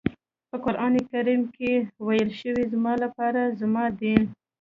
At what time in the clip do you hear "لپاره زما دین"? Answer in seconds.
3.03-4.21